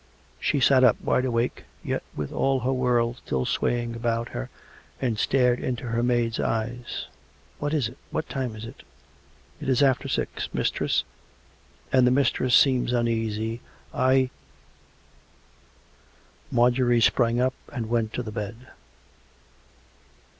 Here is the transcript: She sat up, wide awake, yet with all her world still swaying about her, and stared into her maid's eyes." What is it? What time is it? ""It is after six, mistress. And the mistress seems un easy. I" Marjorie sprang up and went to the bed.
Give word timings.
She 0.39 0.59
sat 0.59 0.83
up, 0.83 0.99
wide 0.99 1.25
awake, 1.25 1.65
yet 1.83 2.01
with 2.15 2.31
all 2.33 2.61
her 2.61 2.73
world 2.73 3.17
still 3.17 3.45
swaying 3.45 3.95
about 3.95 4.29
her, 4.29 4.49
and 4.99 5.19
stared 5.19 5.59
into 5.59 5.89
her 5.89 6.01
maid's 6.01 6.39
eyes." 6.39 7.05
What 7.59 7.71
is 7.71 7.87
it? 7.87 7.99
What 8.09 8.27
time 8.27 8.55
is 8.55 8.65
it? 8.65 8.81
""It 9.61 9.69
is 9.69 9.83
after 9.83 10.07
six, 10.07 10.51
mistress. 10.55 11.03
And 11.93 12.07
the 12.07 12.09
mistress 12.09 12.55
seems 12.55 12.95
un 12.95 13.07
easy. 13.07 13.61
I" 13.93 14.31
Marjorie 16.51 16.99
sprang 17.01 17.39
up 17.39 17.53
and 17.71 17.87
went 17.87 18.11
to 18.13 18.23
the 18.23 18.31
bed. 18.31 18.55